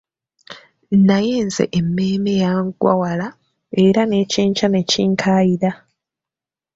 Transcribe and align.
Naye 1.07 1.35
nze 1.47 1.63
emmeeme 1.79 2.33
yangwa 2.43 2.91
wala 3.01 3.27
era 3.85 4.01
n'ekyenkya 4.05 4.67
ne 4.69 4.81
kinkaayira. 4.89 5.71